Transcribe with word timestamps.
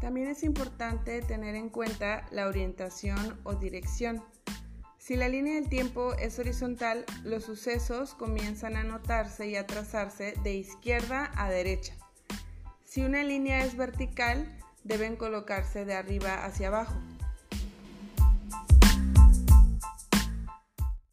También 0.00 0.28
es 0.28 0.44
importante 0.44 1.22
tener 1.22 1.56
en 1.56 1.70
cuenta 1.70 2.26
la 2.30 2.46
orientación 2.46 3.38
o 3.42 3.54
dirección. 3.54 4.22
Si 4.98 5.16
la 5.16 5.28
línea 5.28 5.54
del 5.54 5.68
tiempo 5.68 6.14
es 6.14 6.38
horizontal, 6.38 7.04
los 7.24 7.44
sucesos 7.44 8.14
comienzan 8.14 8.76
a 8.76 8.84
notarse 8.84 9.48
y 9.48 9.56
a 9.56 9.66
trazarse 9.66 10.34
de 10.42 10.54
izquierda 10.54 11.32
a 11.34 11.48
derecha. 11.48 11.94
Si 12.84 13.02
una 13.02 13.24
línea 13.24 13.64
es 13.64 13.76
vertical, 13.76 14.46
deben 14.84 15.16
colocarse 15.16 15.84
de 15.84 15.94
arriba 15.94 16.44
hacia 16.44 16.68
abajo. 16.68 16.94